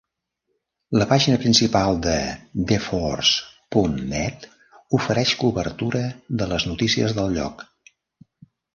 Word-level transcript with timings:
La 1.01 1.05
pàgina 1.11 1.39
principal 1.43 1.99
de 2.05 2.15
TheForce.Net 2.71 4.49
ofereix 5.01 5.37
cobertura 5.45 6.05
de 6.43 6.53
les 6.55 6.71
notícies 6.75 7.19
del 7.21 7.35
lloc. 7.41 7.67